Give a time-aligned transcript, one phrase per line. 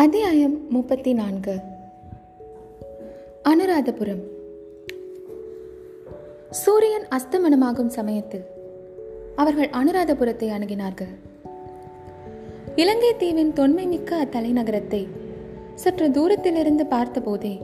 [0.00, 1.54] அத்தியாயம் முப்பத்தி நான்கு
[3.42, 4.22] அனுராதபுரம்.
[6.50, 8.44] சூரியன் அஸ்தமனமாகும் சமயத்தில்
[9.36, 11.12] அவர்கள் அனுராதபுரத்தை அணுகினார்கள்.
[12.76, 15.06] இலங்கை தீவின் தொன்மை மிக்க அத்தலைநகரத்தை
[15.74, 17.60] சற்று தூரத்திலிருந்து பார்த்தபோதே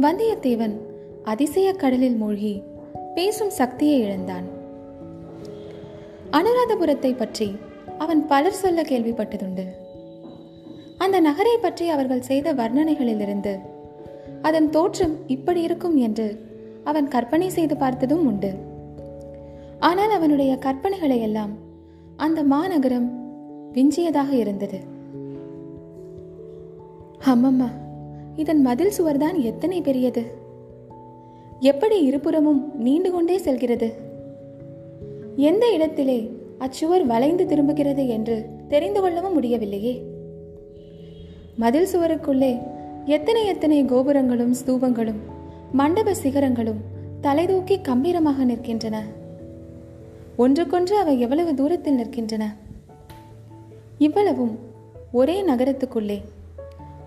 [0.00, 0.76] வந்தியத்தேவன்
[1.24, 2.62] அதிசய கடலில் மூழ்கி
[3.14, 4.44] பேசும் சக்தியை இழந்தான்.
[6.30, 7.56] அனுராதபுரத்தை பற்றி
[7.98, 9.66] அவன் பலர் சொல்ல கேள்விப்பட்டதுண்டு.
[10.96, 13.58] அந்த நகரை பற்றி அவர்கள் செய்த வர்ணனைகளிலிருந்து
[14.42, 16.44] அதன் தோற்றம் இப்படி இருக்கும் என்று
[16.84, 18.54] அவன் கற்பனை செய்து பார்த்ததும் உண்டு.
[19.78, 21.52] ஆனால் அவனுடைய கற்பனைகளை எல்லாம்
[22.16, 23.08] அந்த மாநகரம்
[23.72, 24.78] விஞ்சியதாக இருந்தது.
[27.24, 27.68] அம்மம்மா
[28.36, 30.24] இதன் மதில் சுவர்தான் எத்தனை பெரியது?
[31.60, 33.92] எப்படி இருபுறமும் நீண்டு கொண்டே செல்கிறது?
[35.36, 40.12] எந்த இடத்திலே அச்சுவர் வளைந்து திரும்புகிறது என்று தெரிந்து கொள்ளவும் முடியவில்லையே?
[41.56, 42.62] மதில் சுவருக்குள்ளே
[43.04, 45.20] எத்தனை எத்தனை கோபுரங்களும் ஸ்தூபங்களும்
[45.72, 46.80] மண்டப சிகரங்களும்
[47.22, 48.96] தலைதூக்கி கம்பீரமாக நிற்கின்றன.
[50.36, 52.44] ஒன்றுக்கொன்று அவை எவ்வளவு தூரத்தில் நிற்கின்றன?
[53.98, 54.58] இவ்வளவும்
[55.12, 56.22] ஒரே நகரத்துக்குள்ளே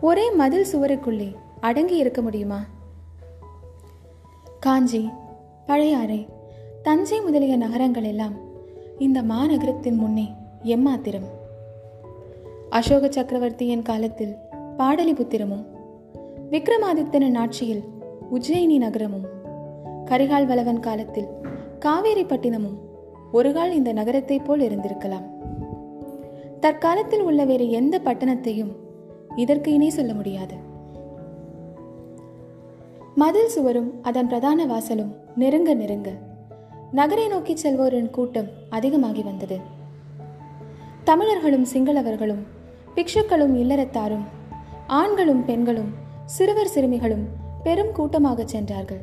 [0.02, 2.64] ஒரே மதில் சுவருக்குள்ளே அடங்கி இருக்க முடியுமா?
[4.60, 5.10] காஞ்சி
[5.66, 6.28] பழையாறை
[6.84, 8.34] தஞ்சை முதலிய நகரங்கள் எல்லாம்
[9.00, 10.32] இந்த மாநகரத்தின் முன்னே
[10.64, 11.37] எம்மாத்திரம்?
[12.70, 14.36] அசோக சக்கரவர்த்தியின் காலத்தில்
[14.78, 15.66] பாடலிபுத்திரமும்
[16.52, 17.84] விக்ரமாதித்தனின் ஆட்சியில்
[18.34, 19.26] உஜ்ஜயினி நகரமும்
[20.06, 21.28] கரிகால் வளவன் காலத்தில்
[21.80, 22.78] காவேரிப்பட்டினமும்
[23.34, 25.24] ஒருகால் இந்த நகரத்தைப் போல் இருந்திருக்கலாம்.
[26.60, 28.76] தற்காலத்தில் உள்ள வேறு எந்த பட்டணத்தையும்
[29.36, 30.56] இதற்கு இணை சொல்ல முடியாது.
[33.16, 36.12] மதில் சுவரும் அதன் பிரதான வாசலும் நெருங்க நெருங்க
[36.92, 39.58] நகரை நோக்கி செல்வோரின் கூட்டம் அதிகமாகி வந்தது.
[41.04, 42.44] தமிழர்களும் சிங்களவர்களும்
[42.98, 44.24] பிக்ஷுக்களும் இல்லறத்தாரும்
[44.88, 45.94] ஆண்களும் பெண்களும்
[46.26, 47.28] சிறுவர் சிறுமிகளும்
[47.64, 49.02] பெரும் கூட்டமாக சென்றார்கள்.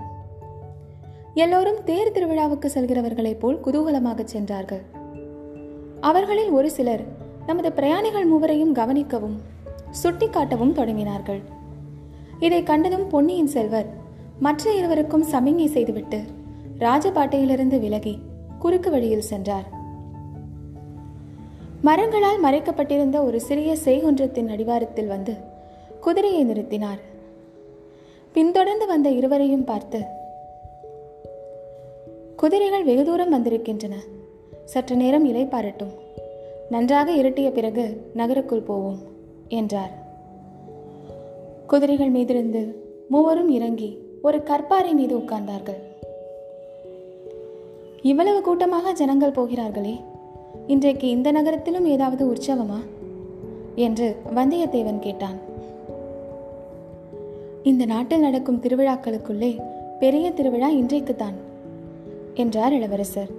[1.34, 4.82] எல்லோரும் தேர் திருவிழாவுக்கு செல்கிறவர்களைப் போல் குதூகலமாக சென்றார்கள்.
[6.00, 7.04] அவர்களில் ஒரு சிலர்
[7.46, 9.38] நமது பிரயாணிகள் மூவரையும் கவனிக்கவும்
[10.02, 11.42] சுட்டிக்காட்டவும் தொடங்கினார்கள்.
[12.38, 13.86] இதை கண்டதும் பொன்னியின் செல்வர்
[14.38, 16.24] மற்ற இருவருக்கும் சமிங்கை செய்துவிட்டு
[16.78, 18.18] ராஜபாட்டையிலிருந்து விலகி
[18.58, 19.82] குறுக்கு வழியில் சென்றார்.
[21.86, 25.34] மரங்களால் மறைக்கப்பட்டிருந்த ஒரு சிறிய செய்கொன்றத்தின் அடிவாரத்தில் வந்து
[26.00, 27.00] குதிரையை நிறுத்தினார்.
[28.32, 30.00] பின்தொடர்ந்து வந்த இருவரையும் பார்த்து
[32.36, 33.94] குதிரைகள் வெகு தூரம் வந்திருக்கின்றன.
[34.64, 35.92] சற்று நேரம் இலைப்பாரட்டும்
[36.70, 37.84] நன்றாக இருட்டிய பிறகு
[38.14, 38.98] நகருக்குள் போவோம்
[39.48, 39.92] என்றார்.
[41.66, 42.74] குதிரைகள் மீதிருந்து
[43.08, 45.80] மூவரும் இறங்கி ஒரு கற்பாறை மீது உட்கார்ந்தார்கள்.
[48.02, 49.94] இவ்வளவு கூட்டமாக ஜனங்கள் போகிறார்களே
[50.66, 52.78] இன்றைக்கு இந்த நகரத்திலும் ஏதாவது உற்சவமா?
[53.74, 55.38] என்று வந்தியத்தேவன் கேட்டான்.
[57.62, 59.60] இந்த நாட்டில் நடக்கும் திருவிழாக்களுக்குள்ளே
[59.98, 61.34] பெரிய திருவிழா இன்றைக்குத்தான்
[62.34, 63.30] என்றார் இளவரசர்.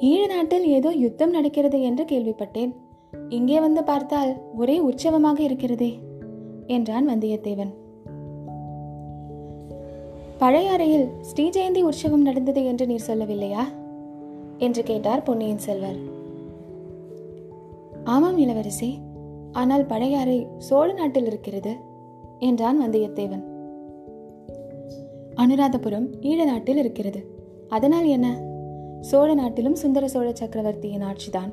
[0.00, 2.74] ஈழ நாட்டில் ஏதோ யுத்தம் நடக்கிறது என்று கேள்விப்பட்டேன்.
[3.28, 5.98] இங்கே வந்து பார்த்தால் ஒரே உற்சவமாக இருக்கிறதே
[6.66, 7.72] என்றான் வந்தியத்தேவன்.
[10.38, 13.80] பழைய அறையில் ஸ்ரீ ஜெயந்தி உற்சவம் நடந்தது என்று நீர் சொல்லவில்லையா?
[14.62, 15.98] என்று கேட்டார் பொன்னியின் செல்வர்.
[18.04, 18.98] ஆமாம் இளவரசி
[19.52, 21.72] ஆனால் பழையாறை சோழ நாட்டில் இருக்கிறது
[22.38, 23.44] என்றான் வந்தியத்தேவன்.
[25.34, 27.20] அனுராதபுரம் ஈழ நாட்டில் இருக்கிறது.
[27.68, 28.28] அதனால் என்ன?
[29.00, 31.52] சோழ நாட்டிலும் சுந்தர சோழ சக்கரவர்த்தியின் ஆட்சிதான்.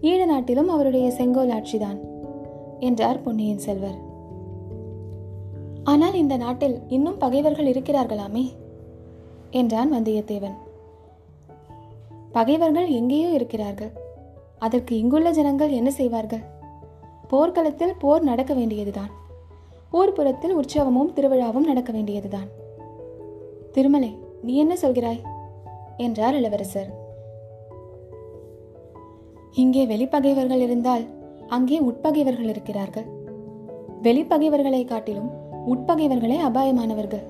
[0.00, 1.98] ஈழ நாட்டிலும் அவருடைய செங்கோல் ஆட்சிதான்
[2.78, 3.98] என்றார் பொன்னியின் செல்வர்.
[5.84, 8.44] ஆனால் இந்த நாட்டில் இன்னும் பகைவர்கள் இருக்கிறார்களாமே?
[9.50, 10.58] என்றான் வந்தியத்தேவன்.
[12.32, 13.92] பகைவர்கள் எங்கேயோ இருக்கிறார்கள்.
[14.58, 16.44] அதற்கு இங்குள்ள ஜனங்கள் என்ன செய்வார்கள்?
[17.28, 19.10] போர்க்களத்தில் போர் நடக்க வேண்டியதுதான்.
[19.92, 22.48] ஊர்புறத்தில் உற்சவமும் திருவிழாவும் நடக்க வேண்டியதுதான்.
[23.72, 25.22] திருமலை நீ என்ன சொல்கிறாய்?
[25.96, 26.90] என்றார் இளவரசர்.
[29.52, 31.04] இங்கே வெளிப்பகைவர்கள் இருந்தால்
[31.48, 33.08] அங்கே உட்பகைவர்கள் இருக்கிறார்கள்.
[34.02, 35.30] வெளிப்பகைவர்களை காட்டிலும்
[35.66, 37.24] உட்பகைவர்களே அபாயமானவர்கள்.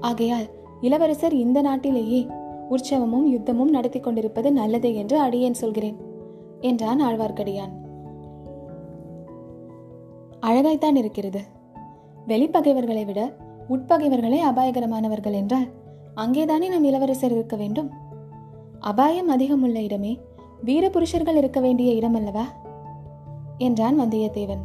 [0.00, 0.46] ஆகையால்
[0.80, 2.26] இளவரசர் இந்த நாட்டிலேயே
[2.70, 5.96] உற்சவமும் யுத்தமும் நடத்தி கொண்டிருப்பது நல்லது என்று அடியேன் சொல்கிறேன்
[6.60, 7.72] என்றான் ஆழ்வார்க்கடியான்.
[10.40, 11.40] அழகாய்த்தான் இருக்கிறது.
[12.26, 13.36] வெளிப்பகைவர்களை விட
[13.68, 15.66] உட்பகைவர்களே அபாயகரமானவர்கள் என்றால்
[16.16, 17.90] அங்கேதானே நம் இளவரசர் இருக்க வேண்டும்?
[18.80, 20.18] அபாயம் அதிகம் உள்ள இடமே
[20.64, 22.44] வீர புருஷர்கள் இருக்க வேண்டிய இடம் அல்லவா
[23.58, 24.62] என்றான் வந்தியத்தேவன்.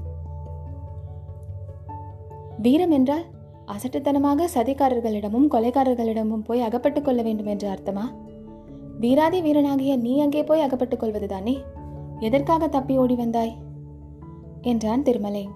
[2.61, 3.23] வீரம் என்றால்
[3.69, 8.01] அசட்டுத்தனமாக சதிகாரர்களிடமும் கொலைகாரர்களிடமும் போய் அகப்பட்டுக் கொள்ள வேண்டும் என்று அர்த்தமா?
[8.99, 11.57] வீராதி வீரனாகிய நீ அங்கே போய் அகப்பட்டுக் கொள்வதுதானே?
[12.19, 13.57] எதற்காக தப்பி ஓடி வந்தாய்?
[14.61, 15.49] என்றான் திருமலை.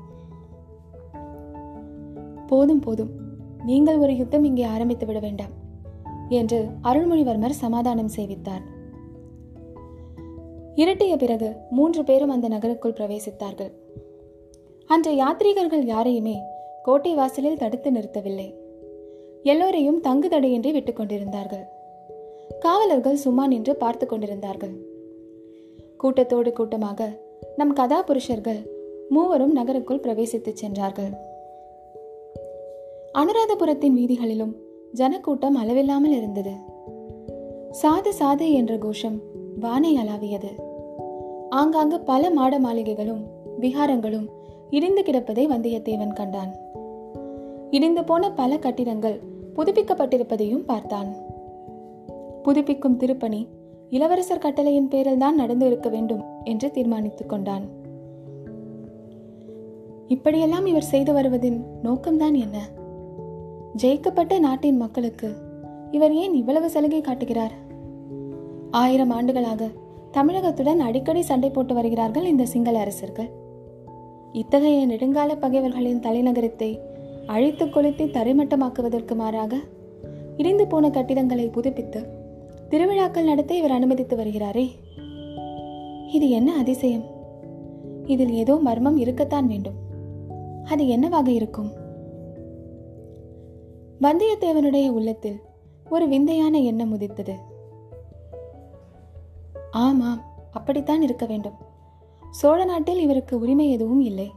[2.48, 3.10] போதும் போதும்.
[3.65, 5.54] நீங்கள் ஒரு யுத்தம் இங்கே ஆரம்பித்து விட வேண்டாம்
[6.30, 8.62] என்று அருள்மொழிவர்மர் சமாதானம் செய்வித்தார்.
[10.75, 13.71] இருட்டிய பிறகு மூன்று பேரும் அந்த நகருக்குள் பிரவேசித்தார்கள்.
[14.86, 16.42] அன்று யாத்ரீகர்கள் யாரையுமே
[16.83, 18.53] கோட்டை வாசலில் தடுத்து நிறுத்தவில்லை.
[19.44, 21.63] எல்லோரையும் தங்கு தடையின்றி விட்டுக் கொண்டிருந்தார்கள்.
[22.59, 24.74] காவலர்கள் சும்மா நின்று பார்த்து கொண்டிருந்தார்கள்.
[25.97, 27.19] கூட்டத்தோடு கூட்டமாக
[27.56, 28.65] நம் கதாபுருஷர்கள்
[29.09, 31.13] மூவரும் நகருக்குள் பிரவேசித்துச் சென்றார்கள்.
[33.13, 34.56] அனுராதபுரத்தின் வீதிகளிலும்
[34.91, 36.51] ஜனக்கூட்டம் அளவில்லாமல் இருந்தது.
[37.81, 39.21] சாது சாது என்ற கோஷம்
[39.59, 40.51] வானை அலாவியது
[41.50, 43.24] ஆங்காங்கு பல மாட மாளிகைகளும்
[43.59, 44.27] விகாரங்களும்
[44.69, 46.71] இடிந்து கிடப்பதை வந்தியத்தேவன் கண்டான்.
[47.73, 49.21] இடிந்து போன பல கட்டிடங்கள்
[49.55, 51.07] புதுப்பிக்கப்பட்டிருப்பதையும் பார்த்தான்.
[52.43, 53.47] புதுப்பிக்கும் திருப்பணி
[53.89, 57.67] இளவரசர் கட்டளையின் பேரில் தான் நடந்து இருக்க வேண்டும் என்று தீர்மானித்துக் கொண்டான்.
[60.07, 62.69] இப்படியெல்லாம் இவர் செய்து வருவதின் நோக்கம்தான் என்ன?
[63.83, 65.35] ஜெயிக்கப்பட்ட நாட்டின் மக்களுக்கு
[65.91, 67.51] இவர் ஏன் இவ்வளவு சலுகை காட்டுகிறார்?
[68.71, 69.67] ஆயிரம் ஆண்டுகளாக
[70.11, 73.29] தமிழகத்துடன் அடிக்கடி சண்டை போட்டு வருகிறார்கள் இந்த சிங்கள அரசர்கள்.
[74.31, 76.79] இத்தகைய நெடுங்கால பகைவர்களின் தலைநகரத்தை
[77.25, 79.57] அழித்து கொளுத்தி தரைமட்டமாக்குவதற்கு மாறாக
[80.37, 82.05] இடிந்து போன கட்டிடங்களை புதுப்பித்து
[82.69, 84.69] திருவிழாக்கள் நடத்த இவர் அனுமதித்து வருகிறாரே.
[86.07, 87.03] இது என்ன அதிசயம்?
[88.05, 89.73] இதில் ஏதோ மர்மம் இருக்கத்தான் வேண்டும்.
[90.63, 91.71] அது என்னவாக இருக்கும்?
[94.01, 95.39] வந்தியத்தேவனுடைய உள்ளத்தில்
[95.89, 97.33] ஒரு விந்தையான எண்ணம் உதித்தது.
[99.71, 100.21] ஆமாம்
[100.51, 101.53] அப்படித்தான் இருக்க வேண்டும்.
[102.31, 104.31] சோழ நாட்டில் இவருக்கு உரிமை எதுவும் இல்லை.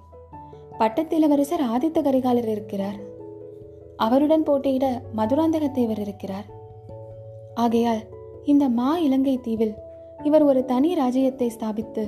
[0.79, 2.99] பட்டத்திலவரசர் ஆதித்த கரிகாலர் இருக்கிறார்.
[3.97, 6.45] அவருடன் போட்டியிட மதுராந்தகத்தேவர் இருக்கிறார்.
[7.55, 8.03] ஆகையால்
[8.45, 9.75] இந்த மா இலங்கை தீவில்
[10.23, 12.05] இவர் ஒரு தனி ராஜ்யத்தை ஸ்தாபித்து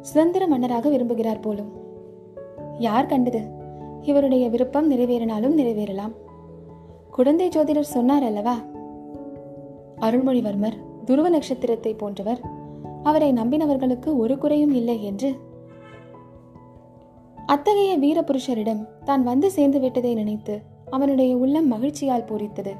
[0.00, 1.72] சுதந்திர மன்னராக விரும்புகிறார் போலும்.
[2.78, 3.40] யார் கண்டது?
[4.02, 6.14] இவருடைய விருப்பம் நிறைவேறினாலும் நிறைவேறலாம்.
[7.10, 8.56] குழந்தை ஜோதிடர் சொன்னார் அல்லவா?
[10.00, 12.40] அருள்மொழிவர்மர் துருவ நட்சத்திரத்தை போன்றவர்
[13.02, 15.30] அவரை நம்பினவர்களுக்கு ஒரு குறையும் இல்லை என்று
[17.46, 22.72] அத்தகைய வீரபுருஷரிடம் தான் வந்து சேர்ந்து விட்டதை நினைத்து அவனுடைய உள்ளம் மகிழ்ச்சியால் பூரித்தது.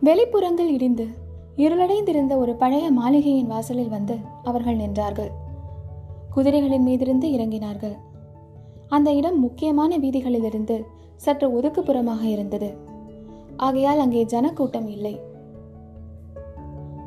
[0.00, 1.06] வெளிப்புறங்கள் இடிந்து
[1.56, 5.30] இருளடைந்திருந்த ஒரு பழைய மாளிகையின் வாசலில் வந்து அவர்கள் நின்றார்கள்.
[6.36, 7.96] குதிரைகளின் மீதிருந்து இறங்கினார்கள்.
[8.88, 10.84] அந்த இடம் முக்கியமான வீதிகளிலிருந்து
[11.16, 12.76] சற்று ஒதுக்குப்புறமாக இருந்தது.
[13.56, 15.20] ஆகையால் அங்கே ஜனக்கூட்டம் இல்லை.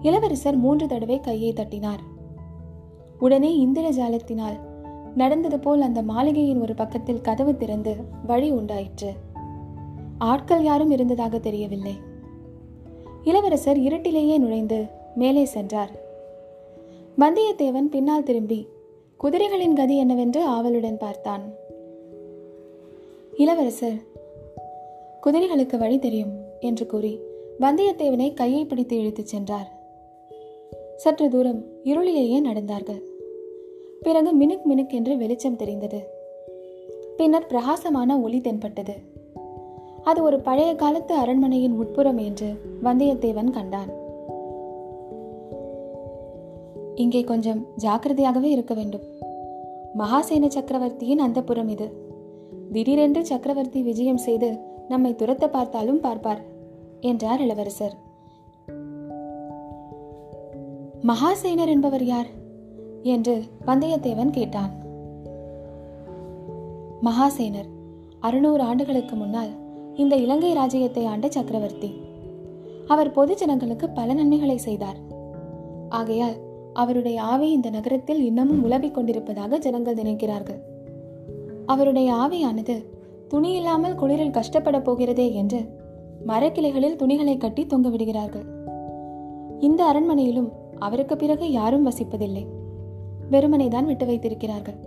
[0.01, 1.99] இளவரசர் மூன்று தடவை கையை தட்டினார்.
[3.19, 4.67] உடனே இந்திர ஜாலத்தினால்
[5.15, 7.95] நடந்தது போல் அந்த மாளிகையின் ஒரு பக்கத்தில் கதவு திறந்து
[8.25, 9.13] வழி உண்டாயிற்று.
[10.17, 11.93] ஆட்கள் யாரும் இருந்ததாக தெரியவில்லை.
[13.23, 14.85] இளவரசர் இருட்டிலேயே நுழைந்து
[15.15, 15.91] மேலே சென்றார்.
[17.17, 18.67] வந்தியத்தேவன் பின்னால் திரும்பி
[19.23, 21.41] குதிரைகளின் கதி என்னவென்று ஆவலுடன் பார்த்தான்.
[23.37, 23.95] இளவரசர்
[25.23, 27.19] குதிரைகளுக்கு வழி தெரியும் என்று கூறி
[27.59, 29.77] வந்தியத்தேவனை கையை பிடித்து இழுத்துச் சென்றார்.
[30.95, 33.01] சற்று தூரம் இருளிலேயே நடந்தார்கள்.
[34.01, 35.99] பிறகு மினுக் மினுக் என்று வெளிச்சம் தெரிந்தது.
[37.17, 38.93] பின்னர் பிரகாசமான ஒளி தென்பட்டது.
[40.03, 42.47] அது ஒரு பழைய காலத்து அரண்மனையின் உட்புறம் என்று
[42.83, 43.89] வந்தியத்தேவன் கண்டான்.
[46.95, 49.01] இங்கே கொஞ்சம் ஜாக்கிரதையாகவே இருக்க வேண்டும்.
[49.97, 51.91] மகாசேன சக்கரவர்த்தியின் அந்த புறம் இது.
[52.71, 56.41] திடீரென்று சக்கரவர்த்தி விஜயம் செய்து நம்மை துரத்த பார்த்தாலும் பார்ப்பார்
[56.99, 57.95] என்றார் இளவரசர்.
[61.07, 62.38] மகாசேனர் என்பவர் யார்?
[63.03, 64.71] என்று வந்தியத்தேவன் கேட்டான்.
[67.03, 67.69] மகாசேனர்
[68.19, 69.49] அறுநூறு ஆண்டுகளுக்கு முன்னால்
[69.95, 72.01] இந்த இலங்கை ராஜ்யத்தை ஆண்ட சக்கரவர்த்தி.
[72.87, 74.95] அவர் பொது ஜனங்களுக்கு பல நன்மைகளை செய்தார்.
[75.89, 76.35] ஆகையால்
[76.73, 80.59] அவருடைய ஆவி இந்த நகரத்தில் இன்னமும் உலவிக் கொண்டிருப்பதாக ஜனங்கள் நினைக்கிறார்கள்.
[81.65, 82.85] அவருடைய ஆவியானது
[83.27, 85.77] துணி இல்லாமல் குளிரில் கஷ்டப்பட போகிறதே என்று
[86.27, 88.45] மரக்கிளைகளில் துணிகளை கட்டி தொங்க விடுகிறார்கள்.
[89.59, 92.45] இந்த அரண்மனையிலும் அவருக்கு பிறகு யாரும் வசிப்பதில்லை.
[93.31, 94.79] வெறுமனை தான் விட்டு வைத்திருக்கிறார்கள்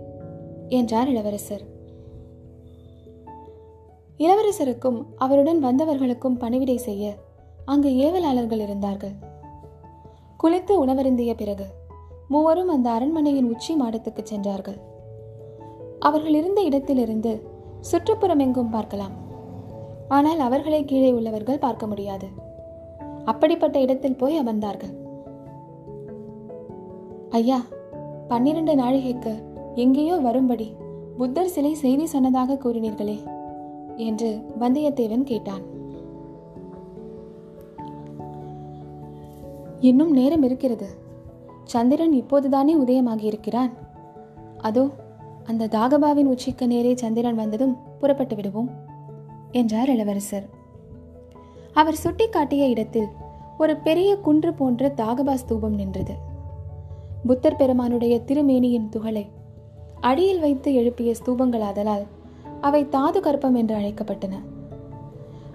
[0.69, 1.63] என்றார் இளவரசர்.
[4.17, 7.13] இளவரசருக்கும் அவருடன் வந்தவர்களுக்கும் பணிவிடை செய்ய
[7.65, 9.15] அங்கு ஏவலாளர்கள் இருந்தார்கள்.
[10.43, 11.67] குளித்து உணவருந்திய பிறகு
[12.27, 14.79] மூவரும் அந்த அரண்மனையின் உச்சி மாடத்துக்கு சென்றார்கள்.
[15.99, 17.31] அவர்கள் இருந்த இடத்திலிருந்து
[17.81, 19.15] சுற்றுப்புறம் எங்கும் பார்க்கலாம்.
[20.07, 22.27] ஆனால் அவர்களை கீழே உள்ளவர்கள் பார்க்க முடியாது.
[23.25, 24.93] அப்படிப்பட்ட இடத்தில் போய் அமர்ந்தார்கள்.
[27.29, 27.59] ஐயா
[28.33, 29.31] பன்னிரண்டு நாழிகைக்கு
[29.75, 30.65] எங்கேயோ வரும்படி
[31.17, 33.15] புத்தர் சிலை செய்தி சொன்னதாக கூறினீர்களே
[33.95, 35.63] என்று வந்தியத்தேவன் கேட்டான்.
[39.79, 40.87] இன்னும் நேரம் இருக்கிறது.
[41.63, 43.71] சந்திரன் இப்போதுதானே உதயமாகி இருக்கிறான்
[44.57, 44.85] அதோ
[45.43, 48.69] அந்த தாகபாவின் உச்சிக்கு நேரே சந்திரன் வந்ததும் புறப்பட்டு விடுவோம்
[49.51, 50.45] என்றார் இளவரசர்.
[51.73, 53.09] அவர் சுட்டிக்காட்டிய இடத்தில்
[53.57, 56.31] ஒரு பெரிய குன்று போன்ற தாகபா ஸ்தூபம் நின்றது.
[57.25, 59.29] புத்தர் பெருமானுடைய திருமேனியின் துகளை.
[59.99, 62.05] அடியில் வைத்து எழுப்பிய ஸ்தூபங்களாதலால்
[62.61, 64.33] அவை தாது கற்பம் என்று அழைக்கப்பட்டன.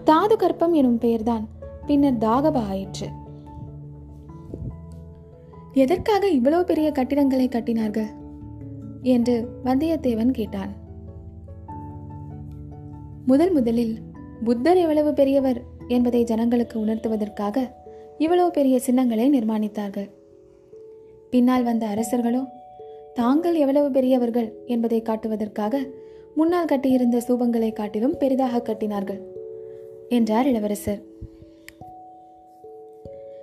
[0.04, 1.48] தாது கற்பம் எனும் பெயர்தான்
[1.86, 3.08] பின்னர் தாகபா ஆயிற்று.
[5.72, 8.08] எதற்காக இவ்வளவு பெரிய கட்டிடங்களை கட்டினார்கள்?
[9.02, 10.72] என்று வந்தியத்தேவன் கேட்டான்.
[13.26, 13.98] முதல் முதலில்
[14.44, 17.72] புத்தர் எவ்வளவு பெரியவர் என்பதை ஜனங்களுக்கு உணர்த்துவதற்காக
[18.18, 20.10] இவ்வளவு பெரிய சின்னங்களை நிர்மாணித்தார்கள்.
[21.30, 22.48] பின்னால் வந்த அரசர்களோ
[23.14, 24.52] தாங்கள் எவ்வளவு பெரியவர்கள்?
[24.66, 25.78] என்பதை காட்டுவதற்காக
[26.34, 29.20] முன்னால் கட்டியிருந்த சூபங்களை காட்டிலும் பெரிதாக கட்டினார்கள்
[30.08, 31.00] என்றார் இளவரசர்.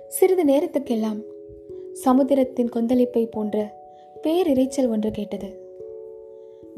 [0.08, 1.20] சிறிது நேரத்துக்கெல்லாம்
[1.92, 3.74] சமுத்திரத்தின் கொந்தளிப்பை போன்ற
[4.22, 5.48] பேரிரைச்சல் ஒன்று கேட்டது.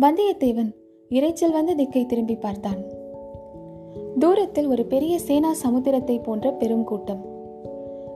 [0.01, 0.71] வந்தியத்தேவன்
[1.11, 2.81] இரைச்சல் வந்த திக்கை திரும்பி பார்த்தான்.
[4.19, 7.23] தூரத்தில் ஒரு பெரிய சேனா சமுத்திரத்தை போன்ற பெரும் கூட்டம்.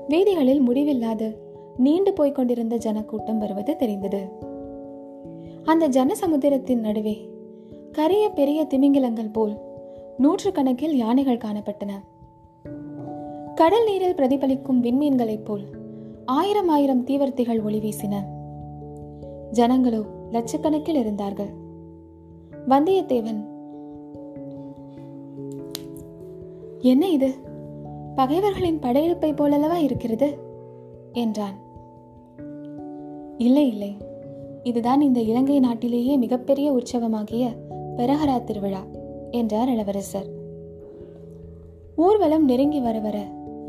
[0.09, 1.33] வீதிகளில் முடிவில்லாத
[1.77, 4.29] நீண்டு போய்க் கொண்டிருந்த ஜனக்கூட்டம் வருவது தெரிந்தது.
[5.65, 7.31] அந்த ஜன சமுத்திரத்தின் நடுவே
[7.93, 9.59] கரிய பெரிய திமிங்கிலங்கள் போல்
[10.19, 11.91] நூற்றுக்கணக்கில் யானைகள் காணப்பட்டன.
[13.55, 15.65] கடல் நீரில் பிரதிபலிக்கும் விண்மீன்களைப் போல்
[16.25, 18.19] ஆயிரம் ஆயிரம் தீவர்த்திகள் ஒளி வீசின.
[19.53, 21.51] ஜனங்களோ லட்சக்கணக்கில் இருந்தார்கள்.
[22.69, 23.51] வந்தியத்தேவன்
[26.81, 27.35] என்ன இது?
[28.15, 30.39] பகைவர்களின் படையெடுப்பை போலல்லவா இருக்கிறது?
[31.13, 31.62] என்றான்.
[33.43, 33.97] இல்லை இல்லை.
[34.63, 37.49] இதுதான் இந்த இலங்கை நாட்டிலேயே மிகப்பெரிய உற்சவமாகிய
[37.97, 38.83] பெரஹரா திருவிழா
[39.31, 40.27] என்றார் இளவரசர்.
[41.97, 43.19] ஊர்வலம் நெருங்கி வர வர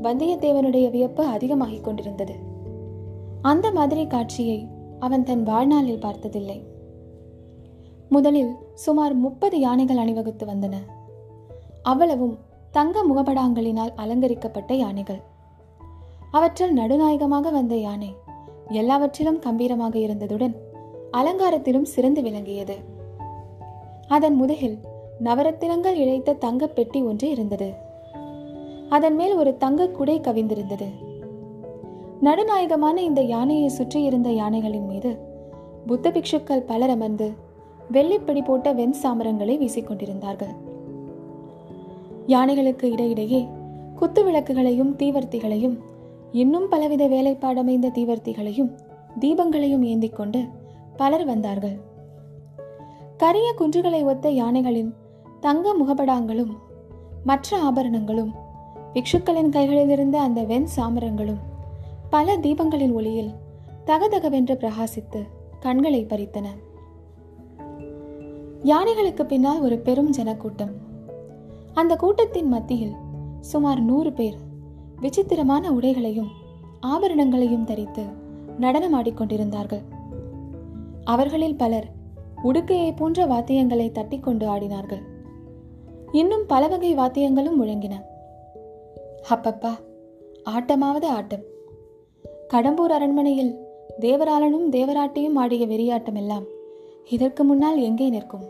[0.02, 2.36] வந்தியத்தேவனுடைய வியப்பு அதிகமாகிக் கொண்டிருந்தது.
[3.42, 4.68] அந்த மாதிரி காட்சியை
[5.00, 6.64] அவன் தன் வாழ்நாளில் பார்த்ததில்லை.
[8.10, 10.76] முதலில் சுமார் முப்பது யானைகள் அணிவகுத்து வந்தன.
[11.82, 12.38] அவ்வளவும்
[12.72, 15.22] தங்க முகபடாங்களினால் அலங்கரிக்கப்பட்ட யானைகள்.
[16.32, 18.22] அவற்றில் நடுநாயகமாக வந்த யானை
[18.70, 20.56] எல்லாவற்றிலும் கம்பீரமாக இருந்ததுடன்
[21.12, 22.76] அலங்காரத்திலும் சிறந்து விளங்கியது.
[24.08, 24.78] அதன் முதுகில்
[25.24, 27.74] நவரத்தினங்கள் இழைத்த தங்க பெட்டி ஒன்று இருந்தது.
[28.90, 30.88] அதன் மேல் ஒரு தங்க குடை கவிந்திருந்தது.
[32.22, 35.18] நடுநாயகமான இந்த யானையை சுற்றி இருந்த யானைகளின் மீது
[35.88, 37.32] புத்த பிக்ஷுக்கள் பலர் அமர்ந்து
[37.92, 40.56] வெள்ளிப்பிடி போட்ட வெண் சாமரங்களை வீசிக்கொண்டிருந்தார்கள்.
[42.28, 43.48] யானைகளுக்கு இடையிடையே
[43.96, 45.80] குத்து விளக்குகளையும் தீவர்த்திகளையும்
[46.34, 48.72] இன்னும் பலவித வேலைப்பாடமைந்த தீவர்த்திகளையும்
[49.20, 50.46] தீபங்களையும் ஏந்தி கொண்டு
[50.98, 51.76] பலர் வந்தார்கள்.
[53.18, 54.94] கரிய குன்றுகளை ஒத்த யானைகளின்
[55.40, 56.54] தங்க முகபடாங்களும்
[57.24, 58.32] மற்ற ஆபரணங்களும்
[58.94, 61.42] பிக்ஷுக்களின் கைகளிலிருந்த அந்த வெண் சாமரங்களும்
[62.10, 63.32] பல தீபங்களின் ஒளியில்
[63.86, 65.22] தகதகவென்று பிரகாசித்து
[65.60, 66.48] கண்களை பறித்தன.
[68.64, 70.74] யானைகளுக்கு பின்னால் ஒரு பெரும் ஜனக்கூட்டம்.
[71.74, 72.96] அந்த கூட்டத்தின் மத்தியில்
[73.42, 74.52] சுமார் நூறு பேர்
[75.00, 76.30] விசித்திரமான உடைகளையும்
[76.82, 78.04] ஆபரணங்களையும் தரித்து
[78.60, 79.82] நடனமாடிக்கொண்டிருந்தார்கள்
[81.04, 81.88] அவர்களில் பலர்
[82.44, 85.02] உடுக்கையை போன்ற வாத்தியங்களை தட்டிக்கொண்டு ஆடினார்கள்.
[86.12, 87.94] இன்னும் பல வகை வாத்தியங்களும் முழங்கின.
[89.30, 89.74] அப்பப்பா
[90.46, 91.44] ஆட்டமாவது ஆட்டம்.
[92.54, 93.56] கடம்பூர் அரண்மனையில்
[94.00, 96.44] தேவராளனும் தேவராட்டியும் ஆடிய வெறியாட்டம் எல்லாம்
[97.10, 98.46] இதற்கு முன்னால் எங்கே நிற்கும்?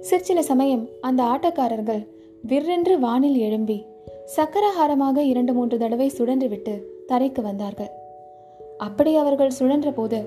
[0.00, 2.06] சிற்சில சமயம் அந்த ஆட்டக்காரர்கள்
[2.48, 3.86] விற்றென்று வானில் எழும்பி
[4.34, 7.90] சக்கரஹாரமாக இரண்டு மூன்று தடவை சுழன்றுவிட்டு தரைக்கு வந்தார்கள்.
[8.78, 10.24] அப்படி அவர்கள் சுழன்ற போது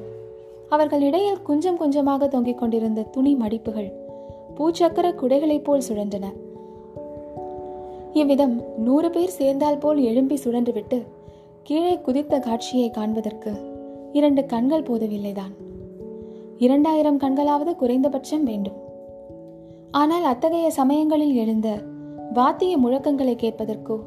[0.70, 3.92] அவர்கள் இடையில் கொஞ்சம் கொஞ்சமாக தொங்கிக் கொண்டிருந்த துணி மடிப்புகள்
[4.56, 6.26] பூச்சக்கர குடைகளைப் போல் சுழன்றன.
[8.14, 11.04] இவ்விதம் நூறு பேர் சேர்ந்தால் போல் எழும்பி சுழன்றுவிட்டு
[11.64, 13.54] கீழே குதித்த காட்சியை காண்பதற்கு
[14.12, 15.54] இரண்டு கண்கள் போதவில்லைதான்.
[16.58, 18.78] இரண்டாயிரம் கண்களாவது குறைந்தபட்சம் வேண்டும்.
[19.92, 21.70] ஆனால் அத்தகைய சமயங்களில் எழுந்த
[22.34, 24.00] வாத்திய முழக்கங்களை கேட்பதற்கோ?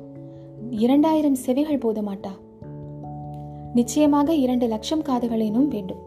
[0.70, 2.30] இரண்டாயிரம் செவிகள் போதுமாட்டா
[3.74, 5.98] நிச்சயமாக இரண்டு லட்சம் காதுகளேனும் வேண்டும்.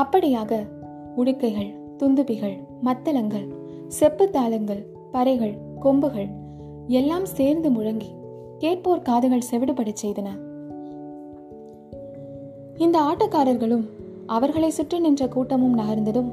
[0.00, 0.68] அப்படியாக
[1.16, 3.48] உடுக்கைகள் துந்துபிகள் மத்தளங்கள்
[3.88, 6.28] செப்பு தாளங்கள் பறைகள் கொம்புகள்
[6.86, 8.10] எல்லாம் சேர்ந்து முழங்கி
[8.58, 10.28] கேட்போர் காதுகள் செவிடுபடச் செய்தன.
[12.76, 13.86] இந்த ஆட்டக்காரர்களும்
[14.26, 16.32] அவர்களை சுற்றி நின்ற கூட்டமும் நகர்ந்ததும்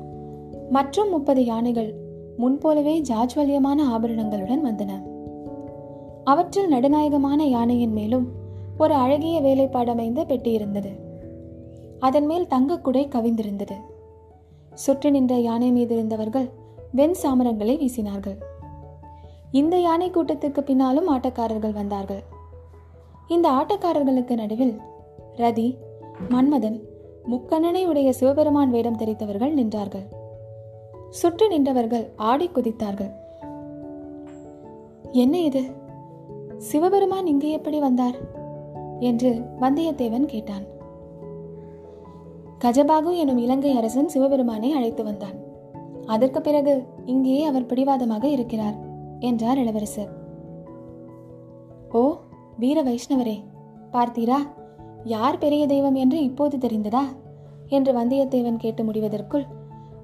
[0.69, 2.05] மற்றும் முப்பது யானைகள்
[2.37, 4.91] முன்போலவே ஜாஜ்வல்யமான ஆபரணங்களுடன் வந்தன.
[6.23, 8.27] அவற்றில் நடுநாயகமான யானையின் மேலும்
[8.77, 10.91] ஒரு அழகிய வேலைப்பாடமைந்த பெட்டி இருந்தது.
[11.99, 13.77] அதன் மேல் தங்கக்குடை கவிந்திருந்தது.
[14.73, 16.49] சுற்றி நின்ற யானை மீது இருந்தவர்கள்
[16.91, 18.37] வெண் சாமரங்களை வீசினார்கள்.
[19.51, 22.23] இந்த யானை கூட்டத்திற்கு பின்னாலும் ஆட்டக்காரர்கள் வந்தார்கள்.
[23.27, 24.75] இந்த ஆட்டக்காரர்களுக்கு நடுவில்
[25.35, 25.77] ரதி
[26.29, 26.77] மன்மதன்
[27.29, 30.07] முக்கண்ணனை உடைய சிவபெருமான் வேடம் தெரித்தவர்கள் நின்றார்கள்.
[31.09, 33.11] சுற்றி நின்றவர்கள் ஆடி குதித்தார்கள்.
[35.11, 35.63] என்ன இது?
[36.57, 38.15] சிவபெருமான் இங்கே எப்படி வந்தார்?
[38.99, 40.63] என்று வந்தியத்தேவன் கேட்டான்.
[42.63, 45.35] கஜபாகு எனும் இலங்கை அரசன் சிவபெருமானை அழைத்து வந்தான்.
[46.05, 48.73] அதற்கு பிறகு இங்கேயே அவர் பிடிவாதமாக இருக்கிறார்
[49.19, 50.09] என்றார் இளவரசர்.
[51.91, 52.13] ஓ
[52.59, 53.43] வீர வைஷ்ணவரே
[53.91, 54.37] பார்த்தீரா?
[55.03, 57.03] யார் பெரிய தெய்வம் என்று இப்போது தெரிந்ததா?
[57.67, 59.45] என்று வந்தியத்தேவன் கேட்டு முடிவதற்குள்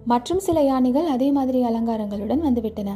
[0.05, 2.95] மற்றும் சில யானைகள் அதே மாதிரி அலங்காரங்களுடன் வந்துவிட்டன.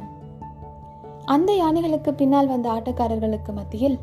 [1.26, 3.98] அந்த யானைகளுக்கு பின்னால் வந்த ஆட்டக்காரர்களுக்கு மத்தியில்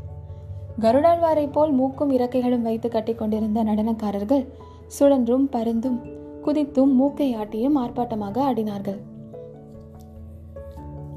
[0.81, 4.49] கருடாழ்வாரை போல் மூக்கும் இறக்கைகளும் வைத்து கட்டிக்கொண்டிருந்த நடனக்காரர்கள்
[4.87, 5.99] சுழன்றும் பருந்தும்
[6.43, 8.99] குதித்தும் மூக்கை ஆட்டியும் ஆர்ப்பாட்டமாக ஆடினார்கள்.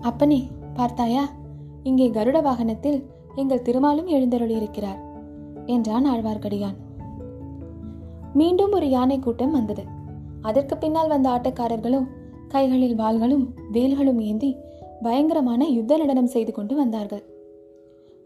[0.02, 1.24] அப்பனே பார்த்தாயா?
[1.84, 3.00] இங்கே கருட வாகனத்தில்
[3.36, 5.00] எங்கள் திருமாலும் எழுந்தருளியிருக்கிறார்
[5.66, 6.78] என்றான் ஆழ்வார்க்கடியான்.
[8.34, 9.84] மீண்டும் ஒரு யானை கூட்டம் வந்தது.
[10.42, 12.08] அதற்கு பின்னால் வந்த ஆட்டக்காரர்களும்
[12.48, 14.58] கைகளில் வாள்களும் வேல்களும் ஏந்தி
[15.02, 17.24] பயங்கரமான யுத்த நடனம் செய்து கொண்டு வந்தார்கள்.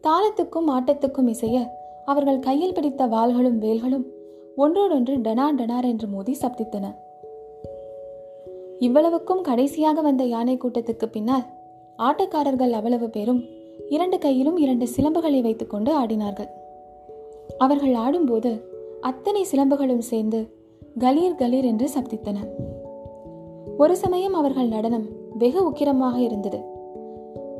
[0.03, 1.69] தாளத்துக்கும் ஆட்டத்துக்கும் இசைய
[2.05, 4.05] அவர்கள் கையில் பிடித்த வாள்களும் வேல்களும்
[4.55, 6.95] ஒன்றோடொன்று டனா டனார் என்று மோதி சப்தித்தன.
[8.79, 11.45] இவ்வளவுக்கும் கடைசியாக வந்த யானை கூட்டத்துக்கு பின்னால்
[11.97, 13.43] ஆட்டக்காரர்கள் அவ்வளவு பேரும்
[13.89, 16.49] இரண்டு கையிலும் இரண்டு சிலம்புகளை வைத்துக்கொண்டு ஆடினார்கள்.
[17.57, 18.67] அவர்கள் ஆடும்போது
[19.01, 20.60] அத்தனை சிலம்புகளும் சேர்ந்து
[20.99, 22.35] கலீர் கலீர் என்று சப்தித்தன.
[23.77, 25.05] ஒரு சமயம் அவர்கள் நடனம்
[25.37, 26.63] வெகு உக்கிரமாக இருந்தது.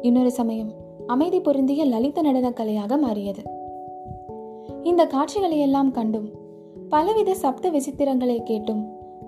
[0.02, 0.72] இன்னொரு சமயம்
[1.08, 3.42] அமைதி பொருந்திய லலித நடன கலையாக மாறியது.
[4.84, 6.30] இந்த காட்சிகளை எல்லாம் கண்டும்
[6.90, 8.88] பலவித சப்த விசித்திரங்களை கேட்டும்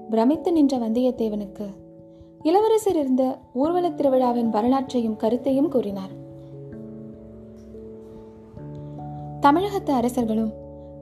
[0.10, 1.68] பிரமித்து நின்ற வந்தியத்தேவனுக்கு
[2.42, 6.22] இளவரசர் இருந்த ஊர்வலத் திருவிழாவின் வரலாற்றையும் கருத்தையும் கூறினார்.
[9.40, 10.52] தமிழகத்து அரசர்களும்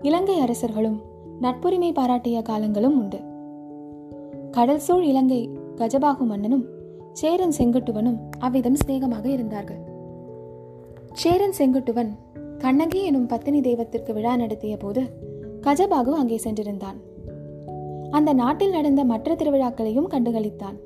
[0.02, 1.10] இலங்கை அரசர்களும்
[1.44, 3.20] நட்புரிமை பாராட்டிய காலங்களும் உண்டு.
[4.52, 6.66] கடல் சூழ் இலங்கை கஜபாகு மன்னனும்
[7.14, 9.80] சேரன் செங்குட்டுவனும் அவ்விதம் சிநேகமாக இருந்தார்கள்.
[11.14, 12.12] சேரன் செங்குட்டுவன்
[12.58, 15.02] கண்ணகி எனும் பத்தினி தெய்வத்திற்கு விழா நடத்திய போது
[15.62, 17.00] கஜபாகு அங்கே சென்றிருந்தான்.
[18.10, 20.78] அந்த நாட்டில் நடந்த மற்ற திருவிழாக்களையும் கண்டுகளித்தான்.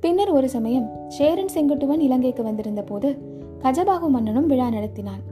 [0.00, 3.10] பின்னர் ஒரு சமயம் சேரன் செங்குட்டுவன் இலங்கைக்கு வந்திருந்த போது
[3.58, 5.24] கஜபாகு மன்னனும் விழா நடத்தினான்.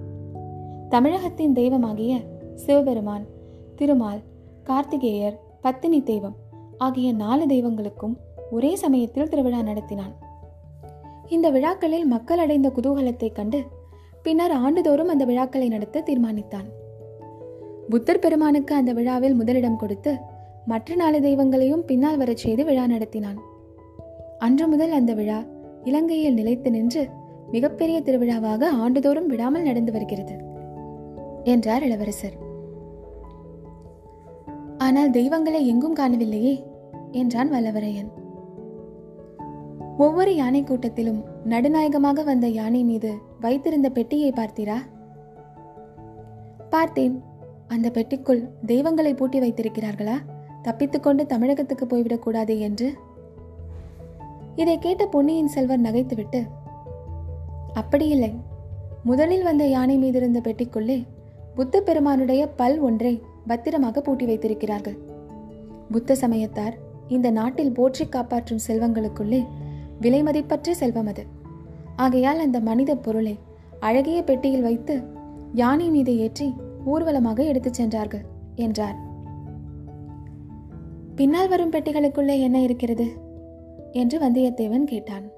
[0.88, 2.16] தமிழகத்தின் தெய்வமாகிய
[2.54, 3.40] சிவபெருமான்
[3.76, 4.20] திருமால்
[4.64, 6.36] கார்த்திகேயர் பத்தினி தெய்வம்
[6.78, 8.14] ஆகிய நாலு தெய்வங்களுக்கும்
[8.50, 10.14] ஒரே சமயத்தில் திருவிழா நடத்தினான்.
[11.28, 13.62] இந்த விழாக்களில் மக்கள் அடைந்த குதூகலத்தை கண்டு
[14.22, 16.68] பின்னர் ஆண்டுதோறும் அந்த விழாக்களை நடத்த தீர்மானித்தான்.
[17.88, 20.16] புத்தர் பெருமானுக்கு அந்த விழாவில் முதலிடம் கொடுத்து
[20.66, 23.38] மற்ற நாலு தெய்வங்களையும் பின்னால் வரச் செய்து விழா நடத்தினான்.
[24.38, 25.44] அன்று முதல் அந்த விழா
[25.84, 27.08] இலங்கையில் நிலைத்து நின்று
[27.50, 30.36] மிகப்பெரிய திருவிழாவாக ஆண்டுதோறும் விடாமல் நடந்து வருகிறது
[31.44, 32.50] என்றார் இளவரசர்.
[34.82, 36.62] ஆனால் தெய்வங்களை எங்கும் காணவில்லையே
[37.10, 38.08] என்றான் வல்லவரையன்.
[39.98, 44.74] ஒவ்வொரு யானை கூட்டத்திலும் நடுநாயகமாக வந்த யானை மீது வைத்திருந்த பெட்டியை பார்த்தீரா?
[46.70, 47.22] பார்த்தேன்.
[47.66, 50.16] அந்த பெட்டிக்குள் தெய்வங்களை பூட்டி வைத்திருக்கிறார்களா?
[50.62, 52.94] தப்பித்துக்கொண்டு தமிழகத்துக்கு போய்விடக் கூடாதே என்று.
[54.56, 56.42] இதை கேட்ட பொன்னியின் செல்வர் நகைத்துவிட்டு
[57.72, 58.32] அப்படி இல்லை
[59.04, 61.06] முதலில் வந்த யானை மீது இருந்த பெட்டிக்குள்ளே
[61.54, 64.98] புத்த பெருமானுடைய பல் ஒன்றை பத்திரமாக பூட்டி வைத்திருக்கிறார்கள்.
[65.90, 66.72] புத்த சமயத்தார்
[67.08, 69.46] இந்த நாட்டில் போற்றி காப்பாற்றும் செல்வங்களுக்குள்ளே
[70.00, 71.24] விலைமதிப்பற்ற செல்வம் அது.
[71.96, 73.38] ஆகையால் அந்த மனித பொருளை
[73.80, 75.02] அழகிய பெட்டியில் வைத்து
[75.54, 78.20] யானை மீது ஏற்றி ஊர்வலமாக எடுத்துச் சென்றார்கள்
[78.54, 78.96] என்றார்.
[81.14, 83.06] பின்னால் வரும் பெட்டிகளுக்குள்ளே என்ன இருக்கிறது?
[83.92, 85.30] என்று வந்தியத்தேவன் கேட்டான்.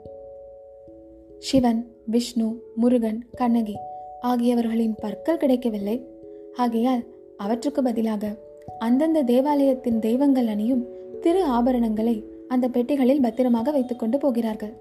[1.39, 3.77] சிவன் விஷ்ணு முருகன் கண்ணகி
[4.21, 6.09] ஆகியவர்களின் பற்கள் கிடைக்கவில்லை.
[6.57, 8.33] ஆகையால் அவற்றுக்கு பதிலாக
[8.79, 10.87] அந்தந்த தேவாலயத்தின் தெய்வங்கள் அணியும்
[11.21, 14.73] திரு ஆபரணங்களை அந்த பெட்டிகளில் பத்திரமாக வைத்துக்கொண்டு போகிறார்கள்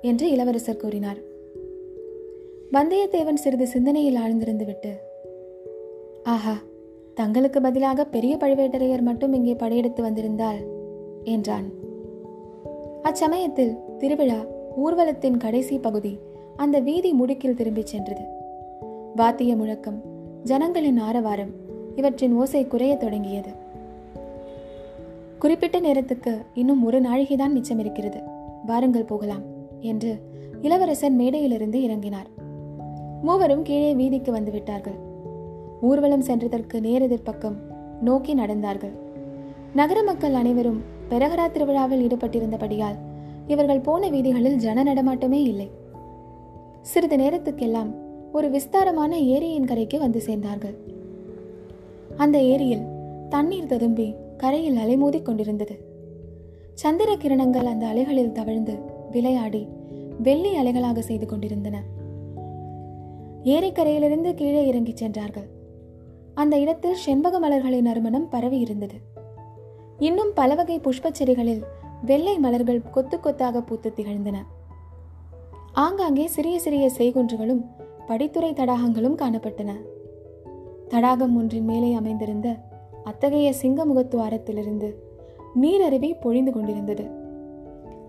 [0.00, 1.20] என்று இளவரசர் கூறினார்.
[2.72, 4.92] வந்தயத்தேவன் சிறிது சிந்தனையில் ஆழ்ந்திருந்து விட்டு
[6.22, 6.54] ஆஹா
[7.14, 10.60] தங்களுக்கு பதிலாக பெரிய பழுவேட்டரையர் மட்டும் இங்கே படையெடுத்து வந்திருந்தால்
[11.24, 11.68] என்றான்.
[13.02, 16.18] அச்சமயத்தில் திருவிழா ஊர்வலத்தின் கடைசி பகுதி
[16.56, 18.24] அந்த வீதி முடுக்கில் திரும்பிச் சென்றது.
[19.16, 20.02] வாத்திய முழக்கம்
[20.44, 23.50] ஜனங்களின் ஆரவாரம் இவற்றின் ஓசை குறைய தொடங்கியது.
[25.38, 28.20] குறிப்பிட்ட நேரத்துக்கு இன்னும் ஒரு நாழிகைதான் மிச்சம் இருக்கிறது
[28.66, 29.42] வாருங்கள் போகலாம்
[29.80, 30.18] என்று
[30.62, 32.48] இளவரசர் மேடையிலிருந்து இறங்கினார்.
[33.22, 34.98] மூவரும் கீழே வீதிக்கு வந்துவிட்டார்கள்.
[35.80, 37.56] ஊர்வலம் சென்றதற்கு நேரெதிர் பக்கம்
[38.00, 38.92] நோக்கி நடந்தார்கள்.
[39.74, 42.98] நகர மக்கள் அனைவரும் பெரகரா திருவிழாவில் ஈடுபட்டிருந்தபடியால்
[43.46, 45.70] இவர்கள் போன வீதிகளில் ஜன நடமாட்டமே இல்லை.
[46.80, 47.94] சிறிது நேரத்துக்கெல்லாம்
[48.32, 50.89] ஒரு விஸ்தாரமான ஏரியின் கரைக்கு வந்து சேர்ந்தார்கள்.
[52.20, 52.82] அந்த ஏரியில்
[53.28, 55.78] தண்ணீர் ததும்பி கரையில் அலைமோதிக் கொண்டிருந்தது.
[56.74, 58.78] சந்திர கிரணங்கள் அந்த அலைகளில் தவழ்ந்து
[59.10, 59.68] விளையாடி
[60.22, 61.82] வெள்ளி அலைகளாக செய்து கொண்டிருந்தன.
[63.44, 65.48] ஏரிக்கரையிலிருந்து கீழே இறங்கிச் சென்றார்கள்.
[66.34, 68.94] அந்த இடத்தில் செண்பக மலர்களின் நறுமணம் பரவி இருந்தது.
[69.98, 71.62] இன்னும் பலவகை புஷ்ப புஷ்பச் செடிகளில்
[72.04, 74.36] வெள்ளை மலர்கள் கொத்து கொத்தாக பூத்து திகழ்ந்தன.
[75.72, 77.64] ஆங்காங்கே சிறிய சிறிய செய்குன்றுகளும்
[78.08, 79.72] படித்துறை தடாகங்களும் காணப்பட்டன.
[80.90, 82.56] தடாகம் ஒன்றின் மேலே அமைந்திருந்த
[83.04, 84.94] அத்தகைய சிங்கமுகத்துவாரத்திலிருந்து
[85.62, 87.04] நீரருவி பொழிந்து கொண்டிருந்தது.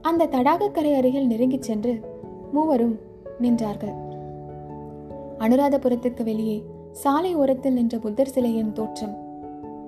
[0.01, 1.99] அந்த தடாகக்கரை அருகில் நெருங்கிச் சென்று
[2.51, 2.99] மூவரும்
[3.41, 3.93] நின்றார்கள்.
[5.39, 9.15] அனுராதபுரத்துக்கு வெளியே சாலை ஓரத்தில் நின்ற புத்தர் சிலையின் தோற்றம்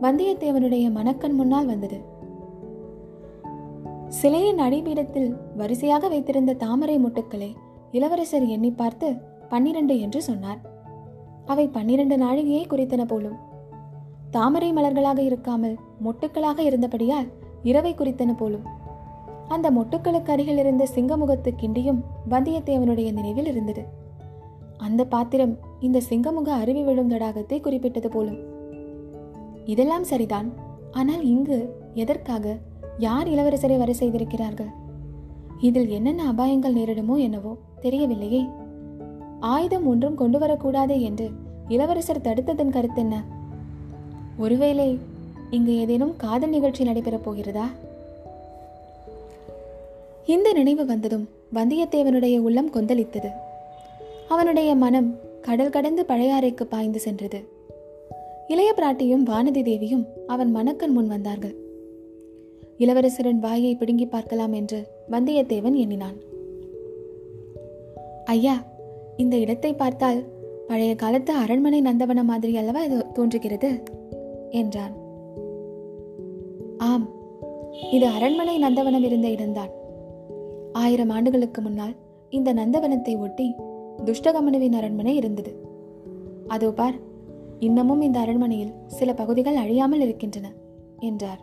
[0.01, 1.99] வந்தியத்தேவனுடைய மனக்கண் முன்னால் வந்தது.
[4.07, 7.53] சிலையின் அடிபீடத்தில் வரிசையாக வைத்திருந்த தாமரை மொட்டுக்களை
[7.91, 9.13] இளவரசர் எண்ணி பார்த்து
[9.49, 10.72] பன்னிரண்டு என்று சொன்னார்.
[11.45, 13.37] அவை பன்னிரண்டு நாழிகையை குறித்தன போலும்.
[14.31, 17.27] தாமரை மலர்களாக இருக்காமல் மொட்டுக்களாக இருந்தபடியால்
[17.63, 18.61] இரவை குறித்தன போலும்.
[19.47, 23.83] அந்த மொட்டுக்களுக்கு அருகில் இருந்த சிங்கமுகத்து கிண்டியும் வந்தியத்தேவனுடைய நினைவில் இருந்தது.
[24.77, 28.37] அந்த பாத்திரம் இந்த சிங்கமுக அருவி விழும் தடாகத்தை குறிப்பிட்டது போலும்.
[29.65, 30.53] இதெல்லாம் சரிதான்.
[30.91, 32.57] ஆனால் இங்கு எதற்காக?
[32.97, 34.71] யார் இளவரசரை வரை செய்திருக்கிறார்கள்?
[35.59, 38.49] இதில் என்னென்ன அபாயங்கள் நேரிடுமோ என்னவோ தெரியவில்லையே.
[39.43, 41.29] ஆயுதம் ஒன்றும் கொண்டு வரக்கூடாது என்று
[41.67, 43.15] இளவரசர் தடுத்ததன் கருத்தென்ன
[44.37, 44.97] ஒருவேளை
[45.49, 47.69] இங்கு ஏதேனும் காதல் நிகழ்ச்சி நடைபெறப் போகிறதா?
[50.25, 53.29] இந்த நினைவு வந்ததும் வந்தியத்தேவனுடைய உள்ளம் கொந்தளித்தது.
[54.29, 57.47] அவனுடைய மனம் கடல் கடந்து பழையாறைக்கு பாய்ந்து சென்றது.
[58.47, 61.55] இளைய பிராட்டியும் வானதி தேவியும் அவன் மனக்கண் முன் வந்தார்கள்.
[62.79, 66.15] இளவரசரின் வாயை பிடுங்கி பார்க்கலாம் என்று வந்தியத்தேவன் எண்ணினான்.
[68.25, 68.63] ஐயா
[69.17, 70.25] இந்த இடத்தை பார்த்தால்
[70.67, 73.83] பழைய காலத்து அரண்மனை நந்தவனம் மாதிரி அல்லவா இது தோன்றுகிறது?
[74.49, 74.93] என்றான்.
[76.77, 77.09] ஆம்
[77.91, 79.71] இது அரண்மனை நந்தவனம் இருந்த இடம்தான்.
[80.71, 81.95] ஆயிரம் ஆண்டுகளுக்கு முன்னால்
[82.29, 83.55] இந்த நந்தவனத்தை ஒட்டி
[84.03, 85.65] துஷ்டகமனுவின் அரண்மனை இருந்தது.
[86.47, 86.93] அதோ பார்
[87.59, 90.51] இன்னமும் இந்த அரண்மனையில் சில பகுதிகள் அழியாமல் இருக்கின்றன
[90.99, 91.41] என்றார்.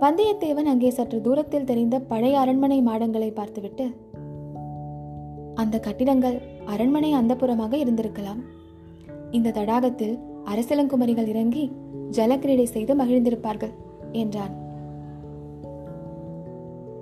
[0.00, 3.90] வந்தியத்தேவன் அங்கே சற்று தூரத்தில் தெரிந்த பழைய அரண்மனை மாடங்களை பார்த்துவிட்டு
[5.54, 8.40] அந்த கட்டிடங்கள் அரண்மனை அந்தப்புறமாக இருந்திருக்கலாம்.
[9.30, 11.72] இந்த தடாகத்தில் அரசலங்குமரிகள் இறங்கி
[12.10, 13.70] ஜலக்கிரீடை செய்து மகிழ்ந்திருப்பார்கள்
[14.12, 14.60] என்றான்.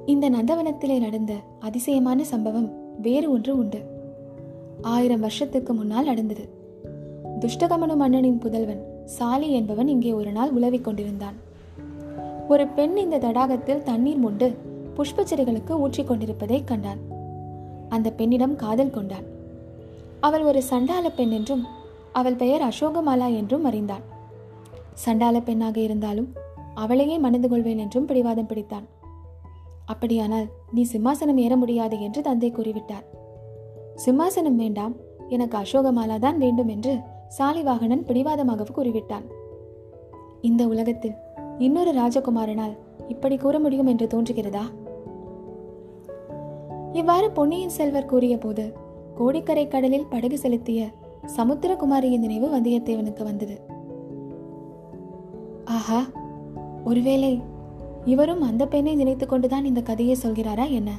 [0.07, 3.81] இந்த நந்தவனத்திலே நடந்த அதிசயமான சம்பவம் வேறு ஒன்று உண்டு.
[4.83, 6.49] ஆயிரம் வருஷத்துக்கு முன்னால் நடந்தது.
[7.41, 11.35] துஷ்டகமனு மன்னனின் புதல்வன் சாலி என்பவன் இங்கே ஒரு நாள் உலவிக் கொண்டிருந்தான்.
[12.49, 14.55] ஒரு பெண் இந்த தடாகத்தில் தண்ணீர் முண்டு
[14.97, 17.10] புஷ்பச்செடிகளுக்கு ஊற்றிக் கொண்டிருப்பதை கண்டான்.
[17.91, 19.27] அந்த பெண்ணிடம் காதல் கொண்டான்.
[20.21, 21.65] அவள் ஒரு சண்டால பெண் என்றும்
[22.13, 24.05] அவள் பெயர் அசோகமாலா என்றும் அறிந்தான்.
[25.05, 26.31] சண்டால பெண்ணாக இருந்தாலும்
[26.75, 28.87] அவளையே மணந்து கொள்வேன் என்றும் பிடிவாதம் பிடித்தான்.
[29.85, 33.07] அப்படியானால் நீ சிம்மாசனம் ஏற முடியாது என்று தந்தை கூறிவிட்டார்.
[34.05, 34.95] சிம்மாசனம் வேண்டாம்
[35.29, 36.93] எனக்கு அசோகமாலா தான் வேண்டும் என்று
[37.39, 39.27] சாலிவாகனன் பிடிவாதமாக கூறிவிட்டான்.
[40.41, 41.17] இந்த உலகத்தில்
[41.59, 42.77] இன்னொரு ராஜகுமாரனால்
[43.09, 44.65] இப்படி கூற முடியும் என்று தோன்றுகிறதா?
[46.93, 48.75] இவ்வாறு பொன்னியின் செல்வர் கூறிய போது
[49.15, 50.89] கோடிக்கரை கடலில் படகு செலுத்திய
[51.37, 53.61] சமுத்திரகுமாரியின் நினைவு வந்தியத்தேவனுக்கு வந்தது.
[55.65, 56.03] ஆஹா
[56.85, 57.41] ஒருவேளை
[58.05, 60.99] இவரும் அந்த பெண்ணை நினைத்துக் கொண்டுதான் இந்த கதையை சொல்கிறாரா என்ன?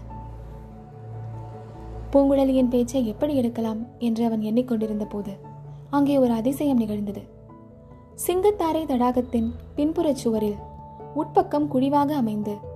[2.14, 3.86] பூங்குழலியின் பேச்சை எப்படி எடுக்கலாம்?
[4.00, 5.32] என்று அவன் எண்ணிக்கொண்டிருந்த போது
[5.90, 7.22] அங்கே ஒரு அதிசயம் நிகழ்ந்தது.
[8.28, 10.56] சிங்கத்தாரை தடாகத்தின் பின்புறச் சுவரில்
[11.16, 12.70] உட்பக்கம் குழிவாக அமைந்து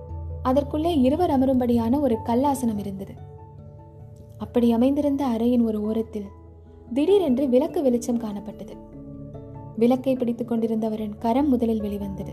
[0.46, 3.12] அதற்குள்ளே இருவர் அமரும்படியான ஒரு கல்லாசனம் இருந்தது.
[4.38, 6.26] அப்படி அமைந்திருந்த அறையின் ஒரு ஓரத்தில்
[6.94, 8.76] திடீரென்று விளக்கு வெளிச்சம் காணப்பட்டது.
[9.76, 12.32] விளக்கை பிடித்துக் கொண்டிருந்தவரின் கரம் முதலில் வெளிவந்தது.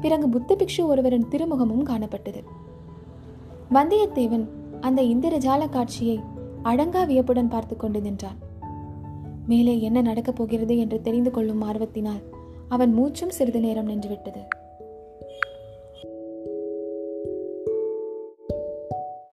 [0.00, 2.42] பிறகு புத்த பிக்ஷு ஒருவரின் திருமுகமும் காணப்பட்டது.
[3.70, 4.46] வந்தியத்தேவன்
[4.80, 6.20] அந்த இந்திரஜால காட்சியை
[6.62, 8.36] அடங்கா வியப்புடன் பார்த்து கொண்டு நின்றான்.
[9.46, 12.22] மேலே என்ன நடக்கப் போகிறது என்று தெரிந்து கொள்ளும் ஆர்வத்தினால்
[12.68, 14.46] அவன் மூச்சும் சிறிது நேரம் நின்றுவிட்டது.